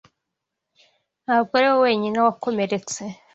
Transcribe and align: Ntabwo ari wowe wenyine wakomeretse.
Ntabwo 1.23 1.51
ari 1.57 1.65
wowe 1.69 1.81
wenyine 1.85 2.17
wakomeretse. 2.25 3.01